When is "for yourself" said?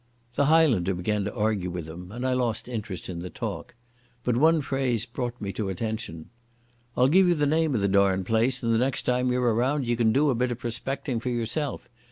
11.19-11.87